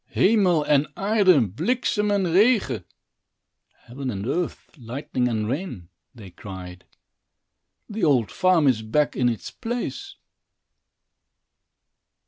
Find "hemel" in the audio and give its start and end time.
0.15-0.65